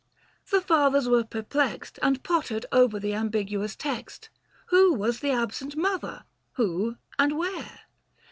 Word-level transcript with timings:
The 0.49 0.61
fathers 0.61 1.07
were 1.07 1.23
perplexed 1.23 1.99
And 2.01 2.23
pottered 2.23 2.65
over 2.71 2.99
the 2.99 3.13
ambiguous 3.13 3.75
text; 3.75 4.31
Who 4.69 4.95
was 4.95 5.19
the 5.19 5.29
absent 5.29 5.75
mother, 5.75 6.23
who 6.53 6.95
and 7.19 7.37
where 7.37 7.81